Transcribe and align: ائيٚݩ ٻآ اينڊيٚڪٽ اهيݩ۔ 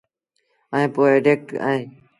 ائيٚݩ 0.75 0.93
ٻآ 0.93 1.03
اينڊيٚڪٽ 1.09 1.47
اهيݩ۔ 1.67 1.87